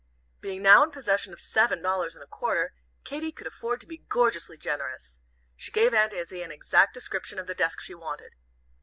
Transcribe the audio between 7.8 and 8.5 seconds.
wanted.